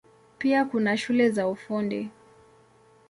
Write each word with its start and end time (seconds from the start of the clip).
Pia 0.37 0.65
kuna 0.65 0.97
shule 0.97 1.29
za 1.29 1.47
Ufundi. 1.47 2.09